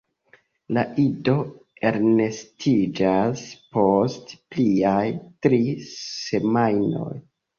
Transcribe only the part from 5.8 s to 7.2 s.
semajnoj.